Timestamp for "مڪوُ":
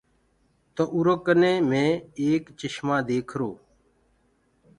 1.69-1.85